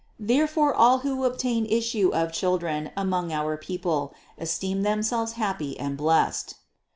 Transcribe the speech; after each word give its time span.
Therefore 0.19 0.73
all 0.73 1.01
who 1.05 1.25
obtain 1.25 1.67
issue 1.67 2.09
of 2.11 2.33
children 2.33 2.89
among 2.97 3.31
our 3.31 3.55
people, 3.55 4.15
esteem 4.35 4.81
themselves 4.81 5.33
happy 5.33 5.79
and 5.79 5.95
blessed. 5.95 6.55